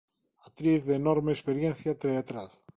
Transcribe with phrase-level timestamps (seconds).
[0.47, 2.49] Actriz de enorme experiencia teatral.